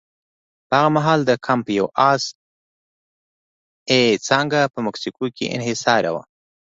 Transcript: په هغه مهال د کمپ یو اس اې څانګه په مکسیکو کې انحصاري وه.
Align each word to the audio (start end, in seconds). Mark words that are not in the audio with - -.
په 0.67 0.75
هغه 0.79 0.89
مهال 0.95 1.19
د 1.25 1.31
کمپ 1.45 1.65
یو 1.77 1.87
اس 2.11 2.23
اې 3.91 4.01
څانګه 4.27 4.59
په 4.73 4.79
مکسیکو 4.85 5.23
کې 5.37 5.45
انحصاري 5.55 6.11
وه. 6.13 6.23